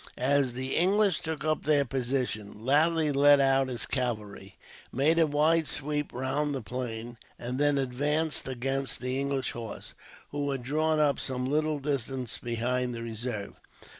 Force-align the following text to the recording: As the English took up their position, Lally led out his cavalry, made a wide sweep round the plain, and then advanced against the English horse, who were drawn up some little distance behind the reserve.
As 0.17 0.53
the 0.53 0.75
English 0.75 1.21
took 1.21 1.45
up 1.45 1.63
their 1.63 1.85
position, 1.85 2.65
Lally 2.65 3.11
led 3.11 3.39
out 3.39 3.67
his 3.67 3.85
cavalry, 3.85 4.57
made 4.91 5.19
a 5.19 5.27
wide 5.27 5.67
sweep 5.67 6.11
round 6.11 6.55
the 6.55 6.61
plain, 6.63 7.17
and 7.37 7.59
then 7.59 7.77
advanced 7.77 8.47
against 8.47 8.99
the 8.99 9.19
English 9.19 9.51
horse, 9.51 9.93
who 10.31 10.45
were 10.47 10.57
drawn 10.57 10.97
up 10.99 11.19
some 11.19 11.45
little 11.45 11.77
distance 11.77 12.39
behind 12.39 12.95
the 12.95 13.03
reserve. 13.03 13.53